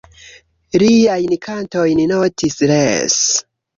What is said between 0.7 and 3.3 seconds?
Liajn kantojn notis, res.